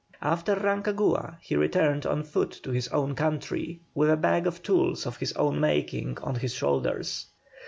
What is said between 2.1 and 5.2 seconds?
foot to his own country, with a bag of tools of